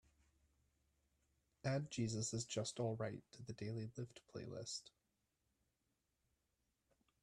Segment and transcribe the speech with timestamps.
[1.63, 4.89] Add jesus is just alright to the Daily Lift playlist.